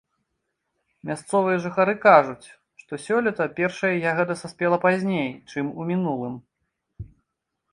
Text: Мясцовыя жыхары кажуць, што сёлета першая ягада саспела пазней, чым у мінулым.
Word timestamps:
Мясцовыя 1.09 1.57
жыхары 1.65 1.93
кажуць, 2.07 2.47
што 2.83 2.93
сёлета 3.05 3.47
першая 3.59 3.91
ягада 4.13 4.39
саспела 4.41 4.77
пазней, 4.87 5.29
чым 5.53 5.65
у 5.83 5.89
мінулым. 5.91 6.35